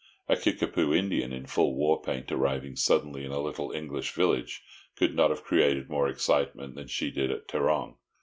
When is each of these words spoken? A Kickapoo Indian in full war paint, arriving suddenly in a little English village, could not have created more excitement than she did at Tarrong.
A 0.27 0.35
Kickapoo 0.35 0.91
Indian 0.95 1.31
in 1.31 1.45
full 1.45 1.75
war 1.75 2.01
paint, 2.01 2.31
arriving 2.31 2.75
suddenly 2.75 3.23
in 3.23 3.29
a 3.29 3.39
little 3.39 3.71
English 3.71 4.13
village, 4.13 4.63
could 4.95 5.15
not 5.15 5.29
have 5.29 5.43
created 5.43 5.91
more 5.91 6.07
excitement 6.09 6.73
than 6.73 6.87
she 6.87 7.11
did 7.11 7.29
at 7.29 7.47
Tarrong. 7.47 7.97